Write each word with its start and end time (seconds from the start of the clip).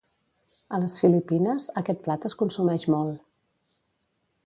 A 0.77 0.79
les 0.83 0.95
Filipines, 1.01 1.69
aquest 1.83 2.03
plat 2.07 2.27
es 2.31 2.39
consumeix 2.43 2.89
molt. 2.97 3.25